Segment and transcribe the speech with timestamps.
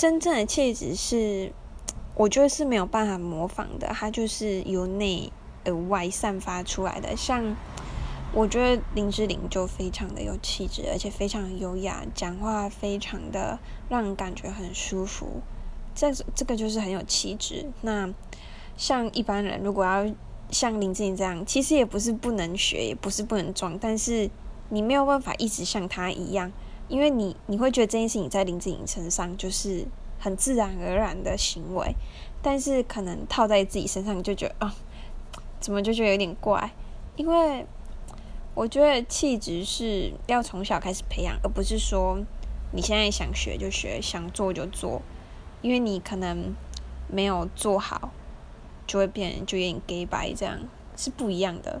[0.00, 1.52] 真正的气质是，
[2.14, 5.30] 我觉得是没有办法模仿的，它就是由内
[5.62, 7.14] 而外散发出来的。
[7.14, 7.54] 像
[8.32, 13.58] 我觉得林志玲就非常的有气质，而且非常优雅，讲话非常的
[13.90, 15.42] 让人感觉很舒服。
[15.94, 17.70] 这这个就是很有气质。
[17.82, 18.10] 那
[18.78, 20.10] 像一般人如果要
[20.50, 24.30] 像林志玲这样，其实也不是不能学，也不是不能装，但是
[24.70, 26.50] 你没有办法一直像她一样。
[26.90, 29.86] 因为你你会觉得这件事情在林志颖身上就是
[30.18, 31.94] 很自然而然的行为，
[32.42, 34.74] 但是可能套在自己身上你就觉得啊，
[35.60, 36.72] 怎么就觉得有点怪？
[37.14, 37.64] 因为
[38.54, 42.18] 我觉得气质是要从小开始培养，而不是说
[42.72, 45.00] 你现在想学就学，想做就做，
[45.62, 46.54] 因为你可能
[47.08, 48.10] 没有做好，
[48.86, 50.58] 就会变就有点 gay 白，这样
[50.96, 51.80] 是不一样的。